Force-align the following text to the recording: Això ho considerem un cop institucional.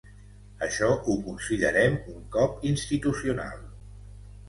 Això 0.67 0.89
ho 1.09 1.17
considerem 1.27 2.01
un 2.17 2.25
cop 2.39 2.69
institucional. 2.73 3.65